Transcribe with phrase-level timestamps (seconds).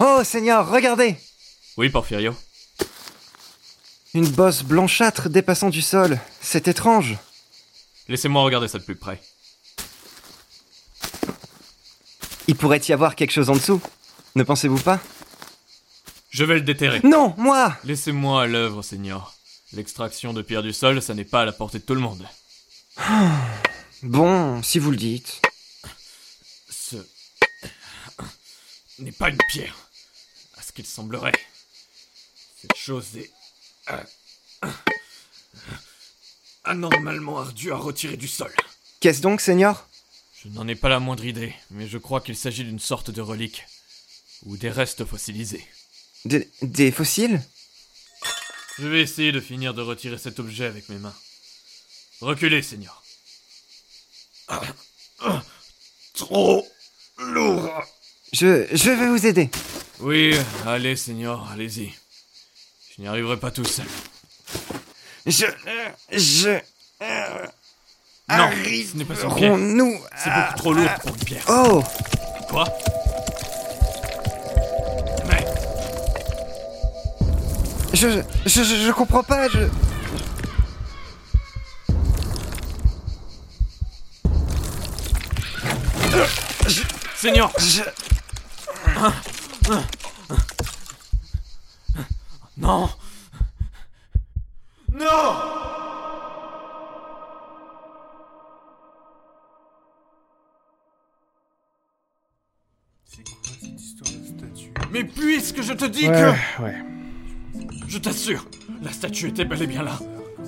[0.00, 1.16] Oh, Seigneur, regardez
[1.76, 2.34] Oui, Porfirio.
[4.14, 6.18] Une bosse blanchâtre dépassant du sol.
[6.40, 7.16] C'est étrange.
[8.08, 9.20] Laissez-moi regarder ça de plus près.
[12.46, 13.80] Il pourrait y avoir quelque chose en dessous.
[14.34, 15.00] Ne pensez-vous pas?
[16.30, 17.00] Je vais le déterrer.
[17.04, 19.34] Non, moi Laissez-moi à l'œuvre, Seigneur.
[19.72, 22.26] L'extraction de pierre du sol, ça n'est pas à la portée de tout le monde.
[24.02, 25.42] Bon, si vous le dites.
[26.70, 26.96] Ce
[28.98, 29.76] n'est pas une pierre,
[30.78, 31.32] qu'il semblerait.
[32.60, 33.32] Cette chose est
[33.90, 34.70] euh,
[36.62, 38.54] anormalement ardue à retirer du sol.
[39.00, 39.88] Qu'est-ce donc, Seigneur?
[40.40, 43.20] Je n'en ai pas la moindre idée, mais je crois qu'il s'agit d'une sorte de
[43.20, 43.64] relique
[44.44, 45.66] ou des restes fossilisés.
[46.24, 47.42] Des, des fossiles?
[48.78, 51.16] Je vais essayer de finir de retirer cet objet avec mes mains.
[52.20, 53.02] Reculez, Seigneur.
[56.14, 56.64] Trop
[57.18, 57.68] lourd.
[58.32, 59.50] Je, je vais vous aider.
[60.00, 61.92] Oui, allez, Seigneur, allez-y.
[62.96, 63.86] Je n'y arriverai pas tout seul.
[65.26, 65.46] Je.
[66.12, 66.60] Je.
[68.30, 69.56] Non, ce n'est pas pierre.
[69.56, 71.44] nous C'est beaucoup trop lourd pour une pierre.
[71.48, 71.82] Oh
[72.48, 72.64] Quoi?
[75.26, 75.44] Mais
[77.94, 79.68] je, je, je, je comprends pas, je.
[87.16, 87.82] Seigneur je...
[89.68, 89.82] Non
[92.56, 92.88] Non
[104.90, 106.62] Mais puisque je te dis Ouais, que...
[106.62, 106.74] ouais.
[107.86, 108.46] Je t'assure,
[108.82, 109.98] la statue était bel et bien là.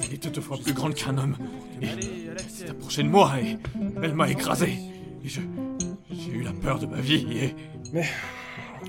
[0.03, 1.37] Elle était deux fois plus grande qu'un homme.
[1.83, 3.59] Et elle s'est approchée de moi et
[4.03, 4.79] elle m'a écrasé.
[5.23, 5.43] Et je...
[6.11, 7.55] J'ai eu la peur de ma vie et...
[7.93, 8.09] Mais.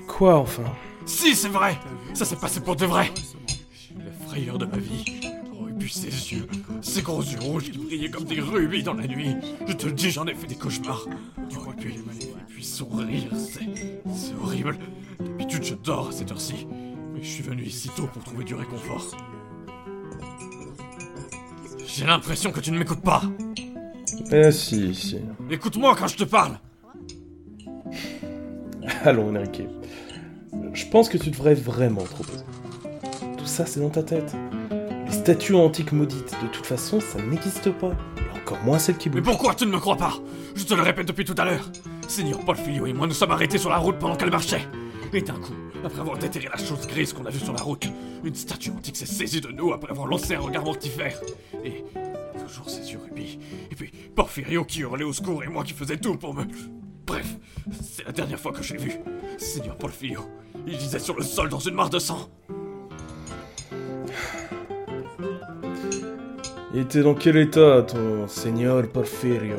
[0.06, 0.64] Quoi enfin?
[1.04, 1.78] Si, c'est vrai
[2.14, 3.10] Ça s'est passé pour de vrai
[3.72, 5.20] J'ai eu la frayeur de ma vie.
[5.58, 6.46] Oh, et puis ses yeux,
[6.80, 9.34] ces gros yeux rouges qui brillaient comme des rubis dans la nuit.
[9.66, 11.06] Je te le dis, j'en ai fait des cauchemars.
[11.38, 14.02] Oh, et puis, et puis sourire, c'est...
[14.14, 14.78] C'est horrible.
[15.18, 16.66] D'habitude, je dors à cette heure-ci.
[17.12, 19.06] Mais je suis venu ici tôt pour trouver du réconfort.
[21.86, 23.22] J'ai l'impression que tu ne m'écoutes pas.
[24.30, 25.18] Eh si, si.
[25.50, 26.58] Écoute-moi quand je te parle.
[29.04, 29.62] Allons, Enrique.
[30.72, 32.44] Je pense que tu devrais vraiment te reposer.
[33.38, 34.34] Tout ça, c'est dans ta tête.
[35.06, 37.92] Les statues antiques maudites, de toute façon, ça n'existe pas.
[38.18, 39.32] Et encore moins celles qui Mais bougent.
[39.32, 40.14] pourquoi tu ne me crois pas?
[40.54, 41.70] Je te le répète depuis tout à l'heure.
[42.08, 44.66] Seigneur Paul Filio et moi nous sommes arrêtés sur la route pendant qu'elle marchait.
[45.14, 45.52] Et d'un coup,
[45.84, 47.86] après avoir déterré la chose grise qu'on a vue sur la route,
[48.24, 51.20] une statue antique s'est saisie de nous après avoir lancé un regard mortifère.
[51.64, 51.84] Et
[52.46, 53.38] toujours ses yeux rubis.
[53.70, 56.44] Et puis Porfirio qui hurlait au secours et moi qui faisais tout pour me...
[57.06, 57.36] Bref,
[57.82, 58.92] c'est la dernière fois que je l'ai vu.
[59.38, 60.20] Seigneur Porfirio,
[60.66, 62.28] il gisait sur le sol dans une mare de sang.
[66.74, 69.58] Il était dans quel état, ton Seigneur Porfirio?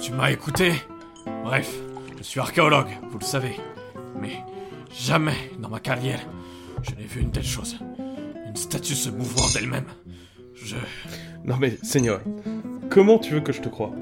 [0.00, 0.72] Tu m'as écouté?
[1.44, 1.74] Bref,
[2.16, 3.56] je suis archéologue, vous le savez.
[4.20, 4.32] Mais
[4.90, 6.20] jamais dans ma carrière,
[6.82, 7.76] je n'ai vu une telle chose.
[8.46, 9.86] Une statue se mouvant d'elle-même.
[10.54, 10.76] Je...
[11.44, 12.22] Non mais, Seigneur,
[12.88, 13.92] comment tu veux que je te croie?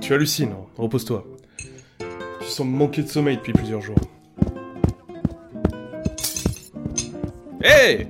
[0.00, 0.66] Tu hallucines, hein.
[0.76, 1.24] repose-toi.
[2.50, 3.94] Tu sembles manquer de sommeil depuis plusieurs jours.
[7.62, 8.08] Hé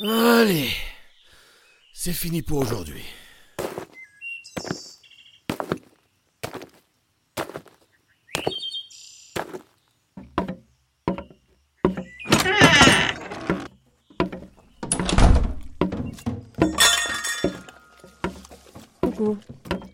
[0.00, 0.70] Allez,
[1.92, 3.02] c'est fini pour aujourd'hui.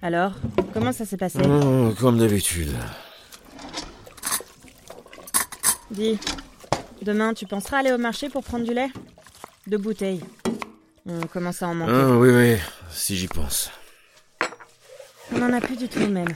[0.02, 0.32] Alors,
[0.72, 2.72] comment ça s'est passé Oh, comme d'habitude.
[5.90, 6.18] Dis,
[7.02, 8.90] demain tu penseras aller au marché pour prendre du lait?
[9.66, 10.20] Deux bouteilles.
[11.06, 11.92] On commence à en manquer.
[11.94, 12.56] Ah, oui, oui,
[12.90, 13.70] si j'y pense.
[15.32, 16.28] On en a plus du tout même.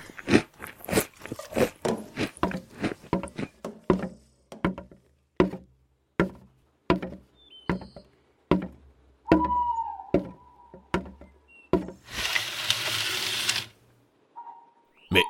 [15.10, 15.22] Mais.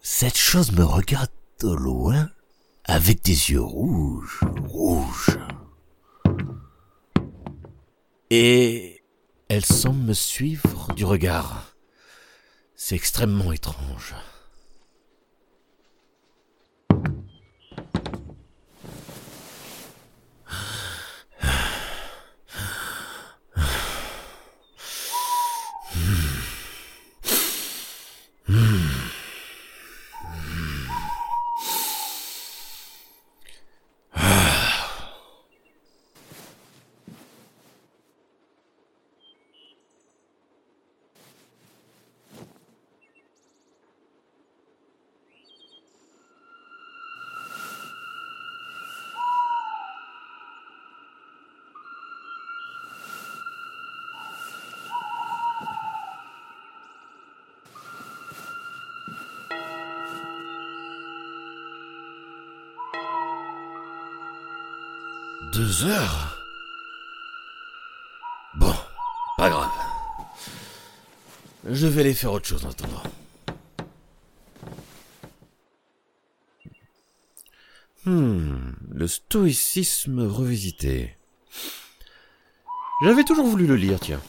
[0.00, 1.30] Cette me regarde
[1.60, 2.30] de loin
[2.86, 5.38] avec des yeux rouges, rouges.
[8.30, 9.02] Et
[9.50, 11.76] elle semble me suivre du regard.
[12.74, 14.14] C'est extrêmement étrange.
[65.56, 66.38] Deux heures
[68.56, 68.74] Bon,
[69.38, 69.70] pas grave.
[71.64, 73.02] Je vais aller faire autre chose en attendant.
[78.04, 81.16] Hmm, le stoïcisme revisité.
[83.02, 84.20] J'avais toujours voulu le lire, tiens.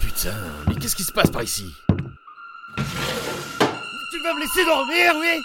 [0.00, 0.34] Putain,
[0.66, 1.62] mais qu'est-ce qui se passe par ici?
[2.76, 2.82] Tu
[4.24, 5.40] vas me laisser dormir, oui?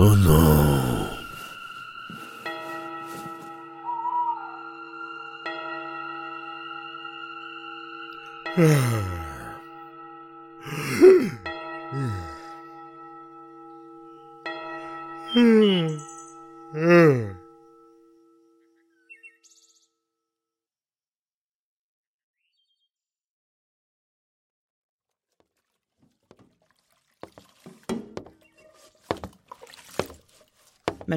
[0.00, 1.08] Oh non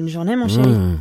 [0.02, 0.68] Bonne journée, mon chéri.
[0.68, 0.98] Mmh.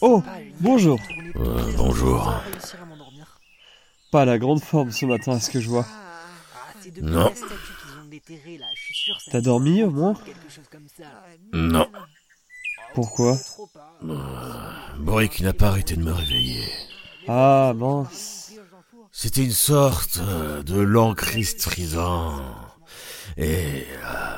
[0.00, 0.22] Oh,
[0.60, 1.00] bonjour.
[1.34, 2.32] Euh, bonjour.
[4.12, 5.86] Pas la grande forme ce matin, à ce que je vois?
[7.02, 7.32] Non.
[9.32, 10.14] T'as dormi au moins?
[11.52, 11.90] Non.
[12.94, 13.36] Pourquoi?
[15.00, 16.62] Boric n'a pas arrêté de me réveiller.
[17.28, 18.52] Ah mince.
[19.12, 22.40] C'était une sorte euh, de lent cri strident.
[23.36, 23.84] Et...
[24.04, 24.36] euh,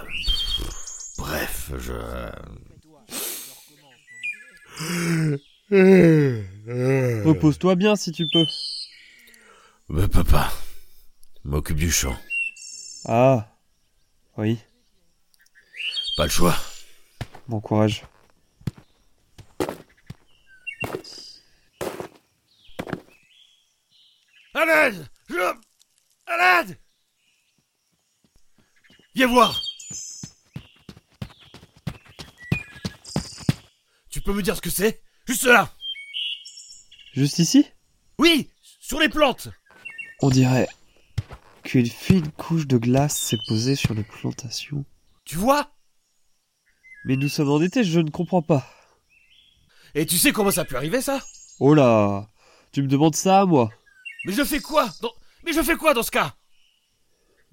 [1.18, 1.92] bref, je...
[7.24, 8.46] Repose-toi bien si tu peux.
[9.88, 10.50] Mais papa,
[11.44, 12.16] m'occupe du champ.
[13.06, 13.46] Ah.
[14.36, 14.58] Oui,
[16.16, 16.56] Pas le choix.
[17.48, 18.04] bon courage.
[24.54, 25.54] À l'aide Je...
[26.26, 26.78] À l'aide
[29.14, 29.62] Viens voir.
[34.10, 35.02] Tu peux me dire ce que c'est?
[35.26, 35.72] Juste là.
[37.12, 37.66] Juste ici?
[38.18, 39.48] Oui Sur les plantes.
[40.20, 40.68] On dirait
[41.62, 44.84] qu'une fine couche de glace s'est posée sur les plantations.
[45.24, 45.72] Tu vois?
[47.04, 48.66] Mais nous sommes en été, je ne comprends pas.
[49.94, 51.20] Et tu sais comment ça peut arriver ça?
[51.58, 52.28] Oh là
[52.72, 53.70] Tu me demandes ça à moi
[54.24, 55.12] Mais je fais quoi dans...
[55.44, 56.34] Mais je fais quoi dans ce cas?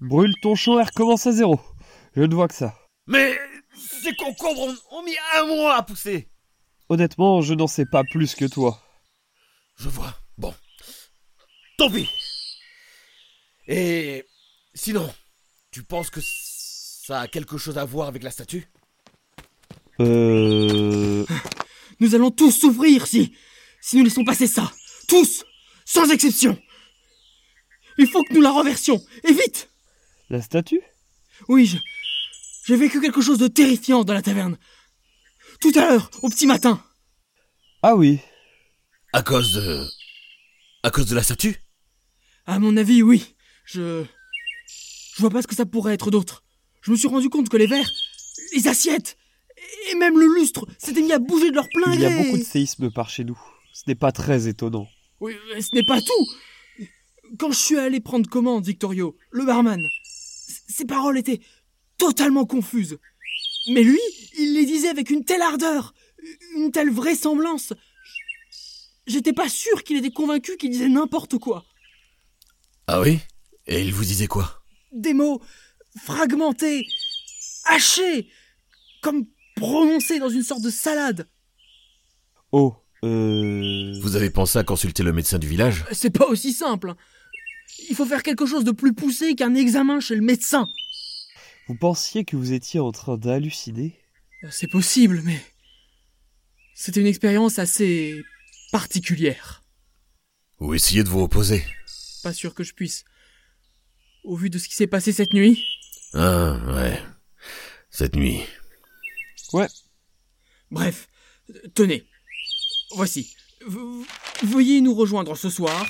[0.00, 1.60] Brûle ton champ et recommence à zéro.
[2.14, 2.74] Je ne vois que ça.
[3.06, 3.38] Mais
[3.74, 6.28] ces concombres ont, ont mis un mois à pousser
[6.88, 8.82] Honnêtement, je n'en sais pas plus que toi.
[9.76, 10.14] Je vois.
[10.36, 10.54] Bon.
[11.76, 12.08] Tant pis.
[13.66, 14.24] Et
[14.74, 15.12] sinon,
[15.70, 18.68] tu penses que ça a quelque chose à voir avec la statue?
[20.00, 21.26] Euh...
[22.00, 23.34] Nous allons tous souffrir si...
[23.80, 24.72] si nous laissons passer ça.
[25.08, 25.44] Tous
[25.88, 26.60] Sans exception
[27.96, 29.70] Il faut que nous la renversions Et vite
[30.28, 30.82] La statue?
[31.48, 31.78] Oui, je...
[32.66, 34.58] J'ai vécu quelque chose de terrifiant dans la taverne.
[35.62, 36.84] Tout à l'heure, au petit matin.
[37.82, 38.18] Ah oui.
[39.14, 39.86] À cause de...
[40.82, 41.56] À cause de la statue?
[42.44, 43.34] À mon avis, oui.
[43.64, 44.04] Je...
[45.14, 46.44] Je vois pas ce que ça pourrait être d'autre.
[46.82, 47.90] Je me suis rendu compte que les vers...
[48.54, 49.16] les assiettes
[49.90, 52.36] et même le lustre s'étaient mis à bouger de leur plein Il y a beaucoup
[52.36, 53.40] de séismes par chez nous.
[53.72, 54.86] Ce n'est pas très étonnant.
[55.20, 56.86] Oui, mais ce n'est pas tout.
[57.38, 61.40] Quand je suis allé prendre commande, Victorio, le barman, ses paroles étaient
[61.98, 62.98] totalement confuses.
[63.68, 64.00] Mais lui,
[64.38, 65.92] il les disait avec une telle ardeur,
[66.56, 67.72] une telle vraisemblance.
[69.06, 71.64] J'étais pas sûr qu'il était convaincu qu'il disait n'importe quoi.
[72.86, 73.18] Ah oui?
[73.66, 74.62] Et il vous disait quoi?
[74.92, 75.42] Des mots
[76.02, 76.86] fragmentés,
[77.64, 78.30] hachés,
[79.02, 81.28] comme prononcés dans une sorte de salade.
[82.52, 83.98] Oh, euh...
[84.00, 86.94] Vous avez pensé à consulter le médecin du village C'est pas aussi simple.
[87.88, 90.66] Il faut faire quelque chose de plus poussé qu'un examen chez le médecin.
[91.68, 93.98] Vous pensiez que vous étiez en train d'halluciner?
[94.50, 95.40] C'est possible, mais
[96.74, 98.22] c'était une expérience assez
[98.72, 99.62] particulière.
[100.60, 101.64] Ou essayez de vous opposer
[102.22, 103.04] Pas sûr que je puisse.
[104.24, 105.64] Au vu de ce qui s'est passé cette nuit,
[106.14, 107.00] Ah, ouais.
[107.90, 108.40] Cette nuit.
[110.70, 111.08] bref,
[111.50, 112.04] euh, tenez,
[112.94, 113.34] voici.
[114.42, 115.86] Veuillez nous rejoindre ce soir,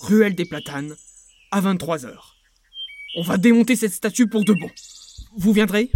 [0.00, 0.96] ruelle des Platanes,
[1.50, 2.12] à 23h.
[3.16, 4.68] On va démonter cette statue pour de bon.
[5.36, 5.90] Vous viendrez?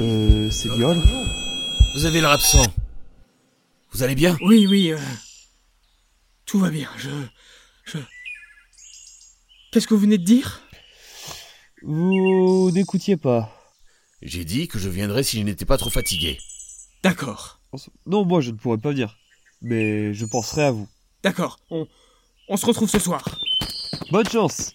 [0.00, 1.00] Euh, c'est Biol
[1.94, 2.64] Vous avez l'air absent.
[3.92, 4.36] Vous allez bien?
[4.40, 4.98] Oui, oui, euh,
[6.46, 7.10] tout va bien, je...
[7.84, 7.98] je...
[9.70, 10.62] Qu'est-ce que vous venez de dire?
[11.82, 13.63] Vous n'écoutiez pas.
[14.24, 16.38] J'ai dit que je viendrais si je n'étais pas trop fatigué.
[17.02, 17.60] D'accord,
[18.06, 19.18] Non, moi je ne pourrais pas venir.
[19.60, 20.88] Mais je penserai à vous.
[21.22, 21.86] d'accord, on,
[22.48, 23.22] on se retrouve ce soir.
[24.10, 24.72] Bonne chance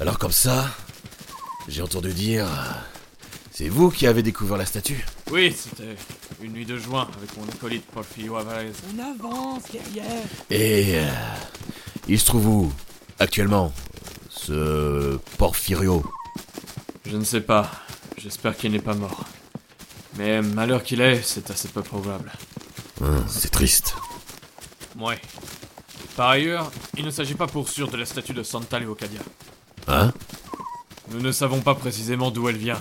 [0.00, 0.70] Alors comme ça,
[1.66, 2.46] j'ai entendu dire...
[3.50, 5.96] C'est vous qui avez découvert la statue Oui, c'était
[6.40, 8.70] une nuit de juin avec mon acolyte Porfirio Alvarez.
[8.94, 11.00] On avance, derrière Et...
[11.00, 11.10] euh,
[12.06, 12.72] il se trouve où
[13.18, 13.72] Actuellement
[14.28, 15.16] Ce...
[15.36, 16.04] Porfirio?
[17.06, 17.68] Je ne sais pas.
[18.16, 19.24] J'espère qu'il n'est pas mort.
[20.16, 22.30] Mais à l'heure qu'il est, c'est assez peu probable.
[23.00, 23.96] Hum, C'est triste.
[24.96, 25.20] Ouais.
[26.14, 29.22] Par ailleurs, il ne s'agit pas pour sûr de la statue de Santa Leocadia.
[29.92, 30.12] Hein
[31.10, 32.80] Nous ne savons pas précisément d'où elle vient.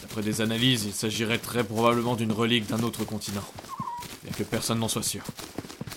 [0.00, 3.42] D'après des analyses, il s'agirait très probablement d'une relique d'un autre continent.
[4.22, 5.24] Bien que personne n'en soit sûr.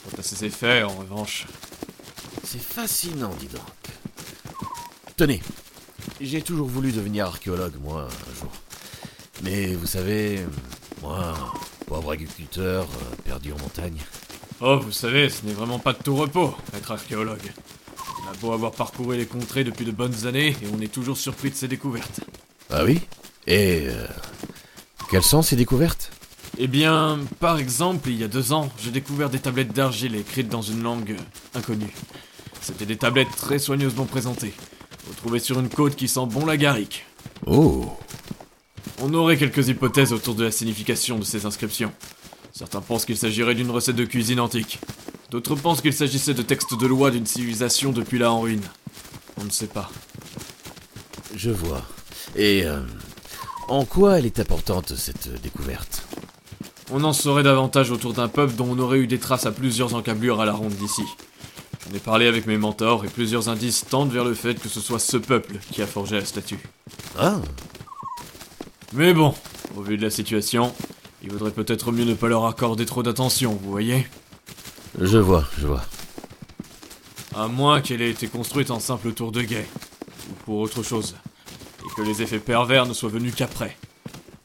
[0.03, 1.45] Quant à ses effets, en revanche,
[2.43, 3.61] C'est fascinant, dis donc.
[5.17, 5.39] Tenez,
[6.19, 8.51] j'ai toujours voulu devenir archéologue, moi, un jour.
[9.43, 10.43] Mais vous savez,
[11.03, 11.35] moi,
[11.85, 13.99] pauvre agriculteur, euh, perdu en montagne.
[14.61, 17.51] Oh, vous savez, ce n'est vraiment pas de tout repos, être archéologue.
[18.33, 21.17] On a beau avoir parcouru les contrées depuis de bonnes années, et on est toujours
[21.17, 22.21] surpris de ses découvertes.
[22.71, 23.01] Ah oui
[23.45, 23.83] Et...
[23.87, 24.07] euh,
[25.11, 26.11] quelles sont ces découvertes?
[26.57, 30.49] Eh bien, par exemple, il y a deux ans, j'ai découvert des tablettes d'argile écrites
[30.49, 31.15] dans une langue
[31.53, 31.93] inconnue.
[32.61, 34.53] C'était des tablettes très soigneusement présentées,
[35.09, 37.03] retrouvées sur une côte qui sent bon la garrigue.
[37.45, 37.97] Oh
[39.01, 41.91] On aurait quelques hypothèses autour de la signification de ces inscriptions.
[42.51, 44.79] Certains pensent qu'il s'agirait d'une recette de cuisine antique.
[45.33, 48.61] D'autres pensent qu'il s'agissait de textes de loi d'une civilisation depuis là en ruine.
[49.41, 49.89] On ne sait pas.
[51.35, 51.81] Je vois.
[52.35, 52.63] Et...
[52.67, 52.81] euh,
[53.67, 56.05] en quoi elle est importante, cette découverte?
[56.91, 59.95] On en saurait davantage autour d'un peuple dont on aurait eu des traces à plusieurs
[59.95, 61.01] encablures à la ronde d'ici.
[61.83, 64.81] J'en ai parlé avec mes mentors et plusieurs indices tendent vers le fait que ce
[64.81, 66.59] soit ce peuple qui a forgé la statue.
[67.17, 67.41] Ah
[68.93, 69.33] Mais bon,
[69.75, 70.75] au vu de la situation,
[71.23, 74.05] il vaudrait peut-être mieux ne pas leur accorder trop d'attention, vous voyez?
[74.99, 75.83] Je vois, je vois.
[77.35, 79.65] À moins qu'elle ait été construite en simple tour de guet,
[80.29, 81.15] ou pour autre chose,
[81.79, 83.75] et que les effets pervers ne soient venus qu'après.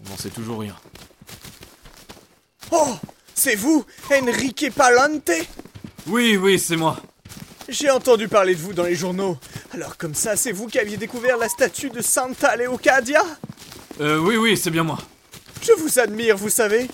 [0.05, 0.75] On n'en sait toujours rien.
[2.71, 2.97] Oh
[3.35, 5.31] C'est vous, Enrique Palante?
[6.07, 6.99] Oui, oui, c'est moi.
[7.69, 9.37] J'ai entendu parler de vous dans les journaux.
[9.75, 13.23] Alors comme ça, c'est vous qui aviez découvert la statue de Santa Leocadia?
[14.01, 14.99] Euh, oui, oui, c'est bien moi.
[15.61, 16.89] Je vous admire, vous savez.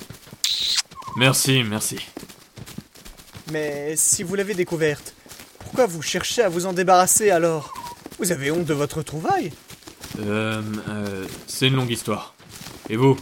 [1.16, 1.98] Merci, merci.
[3.50, 5.14] Mais si vous l'avez découverte,
[5.58, 7.74] pourquoi vous cherchez à vous en débarrasser alors?
[8.18, 9.52] Vous avez honte de votre trouvaille
[10.20, 12.34] Euh, euh, c'est une longue histoire.
[12.88, 13.16] Et vous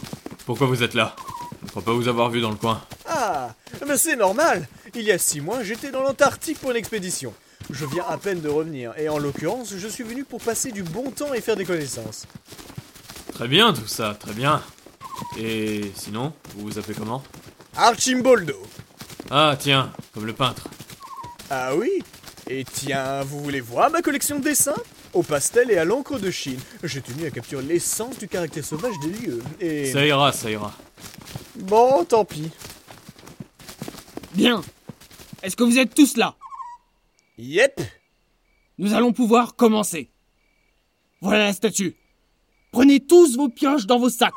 [0.45, 1.15] Pourquoi vous êtes là?
[1.61, 2.81] Je ne crois pas vous avoir vu dans le coin.
[3.07, 3.53] Ah,
[3.87, 4.67] mais c'est normal.
[4.95, 7.33] Il y a six mois, j'étais dans l'Antarctique pour une expédition.
[7.71, 10.83] Je viens à peine de revenir, et en l'occurrence, je suis venu pour passer du
[10.83, 12.25] bon temps et faire des connaissances.
[13.33, 14.61] Très bien tout ça, très bien.
[15.39, 17.23] Et sinon, vous vous appelez comment?
[17.75, 18.61] Archimboldo.
[19.31, 20.67] Ah, tiens, comme le peintre.
[21.49, 22.03] Ah oui?
[22.49, 24.75] Et tiens, vous voulez voir ma collection de dessins?
[25.13, 26.59] Au pastel et à l'encre de Chine.
[26.83, 29.43] J'ai tenu à capturer l'essence du caractère sauvage des lieux.
[29.59, 29.91] Et...
[29.91, 30.73] Ça ira, ça ira.
[31.55, 32.49] Bon, tant pis.
[34.33, 34.61] Bien.
[35.43, 36.35] Est-ce que vous êtes tous là?
[37.37, 37.81] Yep
[38.77, 40.09] Nous allons pouvoir commencer.
[41.21, 41.95] Voilà la statue.
[42.71, 44.33] Prenez tous vos pioches dans vos sacs.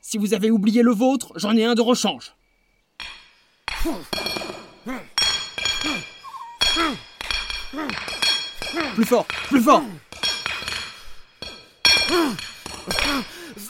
[0.00, 2.34] Si vous avez oublié le vôtre, j'en ai un de rechange.
[8.94, 9.82] Plus fort, plus fort.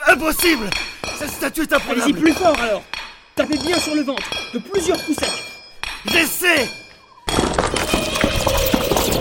[0.07, 0.71] Impossible!
[1.19, 2.85] Cette statue est Allez-y imprenable plus fort alors.
[3.35, 5.45] Tapez bien sur le ventre, de plusieurs coups secs.
[6.07, 6.69] J'essaie!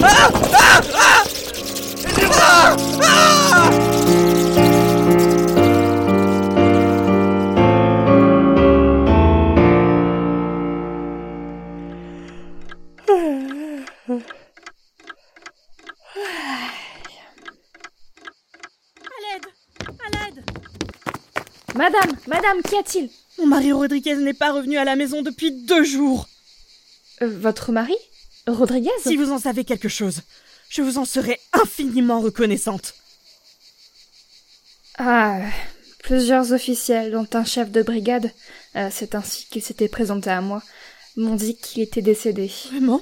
[0.03, 0.29] À
[2.17, 2.33] l'aide
[3.55, 3.92] À l'aide
[21.75, 23.09] Madame, madame, qu'y a-t-il?
[23.39, 26.27] Mon mari Rodriguez n'est pas revenu à la maison depuis deux jours.
[27.21, 27.95] Euh, Votre mari?
[28.47, 28.91] Rodriguez?
[29.01, 30.21] Si vous en savez quelque chose,
[30.69, 32.93] je vous en serai infiniment reconnaissante.
[34.97, 35.39] Ah,
[36.03, 38.31] plusieurs officiels, dont un chef de brigade,
[38.75, 40.61] euh, c'est ainsi qu'il s'était présenté à moi,
[41.17, 42.51] m'ont dit qu'il était décédé.
[42.69, 43.01] Vraiment?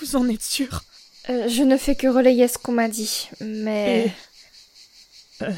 [0.00, 0.84] Vous en êtes sûr?
[1.28, 4.06] Euh, je ne fais que relayer ce qu'on m'a dit, mais...
[4.06, 4.12] Et-
[5.44, 5.52] Euh,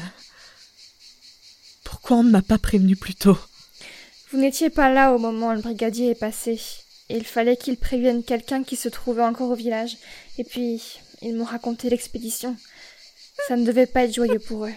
[1.83, 3.37] Pourquoi on ne m'a pas prévenu plus tôt?
[4.31, 6.59] Vous n'étiez pas là au moment où le brigadier est passé.
[7.09, 9.97] Il fallait qu'il prévienne quelqu'un qui se trouvait encore au village.
[10.37, 10.81] Et puis,
[11.21, 12.55] ils m'ont raconté l'expédition.
[13.47, 14.73] Ça ne devait pas être joyeux pour eux.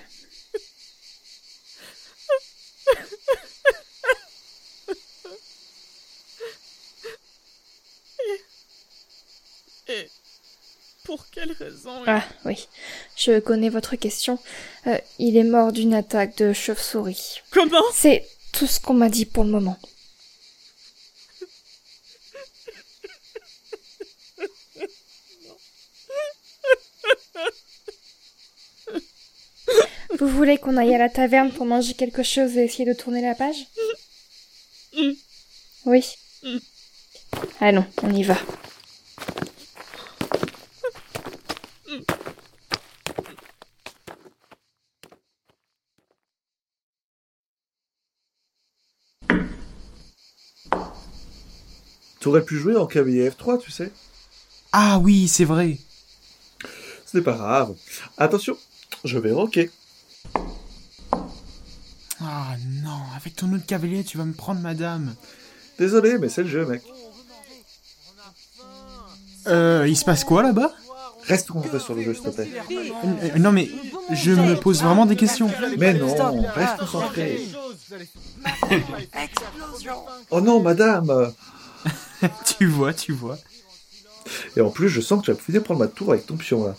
[11.07, 12.67] Pour quelle raison Ah oui,
[13.17, 14.39] je connais votre question.
[14.89, 17.43] Euh, il est mort d'une attaque de chauve-souris.
[17.51, 17.85] Comment?
[17.95, 19.79] C'est tout ce qu'on m'a dit pour le moment.
[30.19, 33.23] Vous voulez qu'on aille à la taverne pour manger quelque chose et essayer de tourner
[33.23, 33.67] la page?
[35.85, 36.05] Oui.
[37.61, 38.37] Allons, on y va.
[52.27, 53.93] T'aurais pu jouer en cavalier F3, tu sais.
[54.73, 55.79] Ah oui, c'est vrai.
[57.07, 57.77] Ce n'est pas grave.
[58.19, 58.59] Attention,
[59.05, 59.71] je vais rocker.
[62.21, 65.15] Ah non, avec ton autre cavalier, tu vas me prendre madame.
[65.79, 66.83] Désolé, mais c'est le jeu, mec.
[69.47, 70.73] Euh, il se passe quoi là-bas?
[71.29, 72.51] Reste concentré sur le jeu, s'il te plaît.
[72.73, 73.71] Euh, Non mais,
[74.11, 75.49] je me pose vraiment des questions.
[75.79, 77.47] Mais non, reste concentré.
[80.33, 81.33] Oh non, madame
[82.59, 83.39] tu vois, tu vois.
[84.57, 86.65] Et en plus, je sens que tu vas finir prendre ma tour avec ton pion,
[86.67, 86.75] là.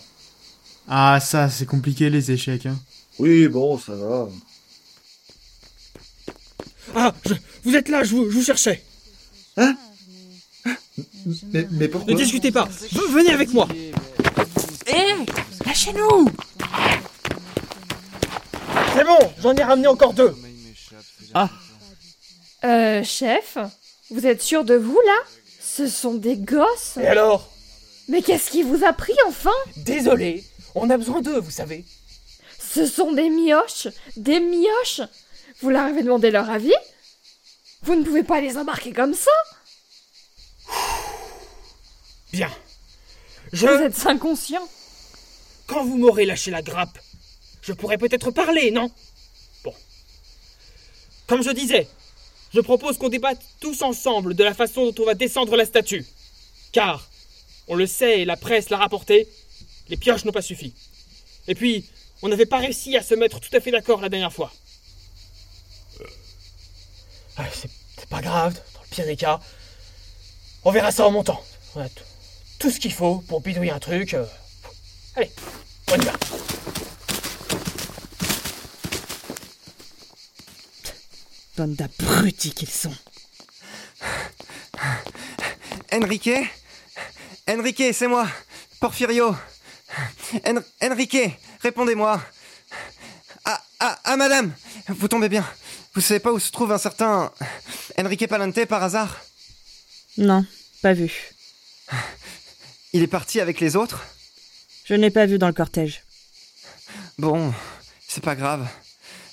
[0.88, 2.66] Ah ça, c'est compliqué les échecs.
[2.66, 2.78] Hein.
[3.18, 4.28] Oui, bon, ça va.
[6.94, 8.82] Ah, je- vous êtes là, je vous, je vous cherchais.
[11.52, 12.12] Mais, mais pourquoi?
[12.12, 12.64] Ne discutez pas.
[12.64, 13.68] V- venez avec moi.
[14.86, 15.14] Eh
[15.66, 16.28] Lâchez-nous
[18.94, 20.34] C'est bon, j'en ai ramené encore deux.
[22.64, 23.58] Euh, chef
[24.10, 25.18] Vous êtes sûr de vous, là?
[25.60, 26.96] Ce sont des gosses.
[26.96, 27.50] Et alors?
[28.08, 29.52] Mais qu'est-ce qui vous a pris, enfin?
[29.76, 30.44] Désolé,
[30.74, 31.84] on a besoin d'eux, vous savez.
[32.58, 35.02] Ce sont des mioches Des mioches.
[35.60, 36.74] Vous leur avez demandé leur avis?
[37.82, 39.30] Vous ne pouvez pas les embarquer comme ça?
[42.32, 42.50] Bien.
[43.52, 44.66] Je, Vous êtes inconscient.
[45.66, 46.98] Quand vous m'aurez lâché la grappe,
[47.60, 48.90] je pourrais peut-être parler, non?
[49.64, 49.74] Bon.
[51.26, 51.88] Comme je disais,
[52.54, 56.06] je propose qu'on débatte tous ensemble de la façon dont on va descendre la statue.
[56.72, 57.08] Car,
[57.66, 59.28] on le sait et la presse l'a rapporté,
[59.88, 60.74] les pioches n'ont pas suffi.
[61.46, 61.84] Et puis,
[62.22, 64.52] on n'avait pas réussi à se mettre tout à fait d'accord la dernière fois.
[67.36, 69.40] Ah, c'est pas grave, dans le pire des cas.
[70.64, 71.42] On verra ça en montant.
[71.74, 71.88] On a
[72.58, 74.14] tout ce qu'il faut pour bidouiller un truc.
[74.14, 74.26] euh,
[75.14, 75.30] Allez,
[75.92, 76.37] on y.
[81.58, 82.94] Bande d'abrutis qu'ils sont.
[85.92, 86.30] Enrique?
[87.48, 88.28] Enrique, c'est moi
[88.78, 89.34] Porfirio
[90.46, 91.18] En- Enrique,
[91.60, 92.22] répondez-moi
[93.44, 94.54] Ah, ah, ah, madame
[94.86, 95.44] Vous tombez bien.
[95.94, 97.32] Vous savez pas où se trouve un certain.
[97.98, 99.18] Enrique Palante par hasard?
[100.16, 100.46] Non,
[100.80, 101.10] pas vu.
[102.92, 104.04] Il est parti avec les autres?
[104.84, 106.04] Je n'ai pas vu dans le cortège.
[107.18, 107.52] Bon,
[108.06, 108.68] c'est pas grave.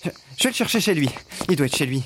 [0.05, 1.09] Je, vais le chercher chez lui.
[1.49, 2.03] Il doit être chez lui.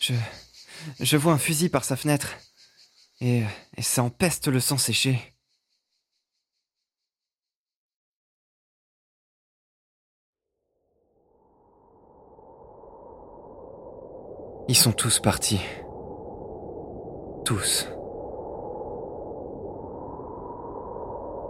[0.00, 0.14] Je.
[1.00, 2.28] Je vois un fusil par sa fenêtre.
[3.20, 3.42] Et,
[3.76, 5.34] et ça empeste le sang séché.
[14.68, 15.60] Ils sont tous partis.
[17.44, 17.86] Tous.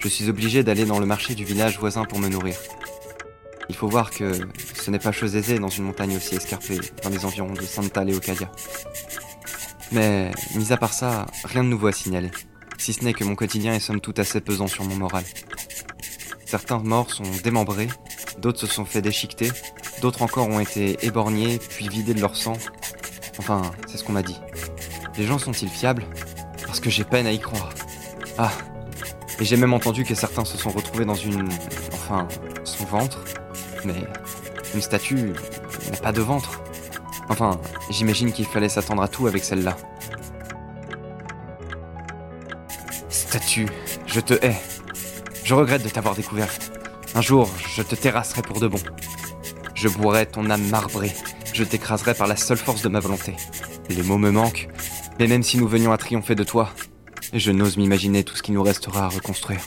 [0.00, 2.56] Je suis obligé d'aller dans le marché du village voisin pour me nourrir.
[3.68, 4.32] Il faut voir que
[4.74, 8.02] ce n'est pas chose aisée dans une montagne aussi escarpée, dans les environs de Santa
[8.02, 8.50] Leocadia.
[9.92, 12.30] Mais, mis à part ça, rien de nouveau à signaler.
[12.78, 15.24] Si ce n'est que mon quotidien est somme toute assez pesant sur mon moral.
[16.46, 17.88] Certains morts sont démembrés,
[18.38, 19.52] d'autres se sont fait déchiqueter,
[20.00, 22.56] d'autres encore ont été éborgnés, puis vidés de leur sang.
[23.38, 24.40] Enfin, c'est ce qu'on m'a dit.
[25.18, 26.06] Les gens sont-ils fiables?
[26.66, 27.74] Parce que j'ai peine à y croire.
[28.38, 28.50] Ah,
[29.40, 31.48] et j'ai même entendu que certains se sont retrouvés dans une...
[31.92, 32.28] enfin,
[32.64, 33.24] son ventre.
[33.84, 33.94] Mais
[34.74, 35.32] une statue
[35.90, 36.60] n'a pas de ventre.
[37.30, 37.58] Enfin,
[37.90, 39.76] j'imagine qu'il fallait s'attendre à tout avec celle-là.
[43.08, 43.66] Statue,
[44.06, 44.56] je te hais.
[45.44, 46.72] Je regrette de t'avoir découverte.
[47.14, 48.80] Un jour, je te terrasserai pour de bon.
[49.74, 51.14] Je boirai ton âme marbrée.
[51.54, 53.34] Je t'écraserai par la seule force de ma volonté.
[53.88, 54.68] Les mots me manquent,
[55.18, 56.70] mais même si nous venions à triompher de toi,
[57.32, 59.60] je n'ose m'imaginer tout ce qui nous restera à reconstruire.